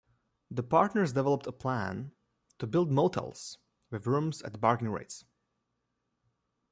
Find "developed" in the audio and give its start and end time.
1.13-1.45